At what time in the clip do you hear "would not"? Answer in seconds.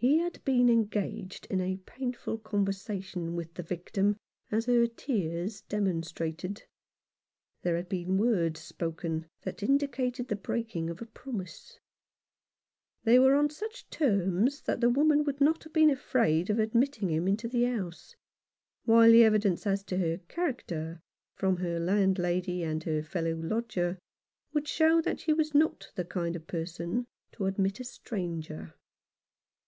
15.24-15.64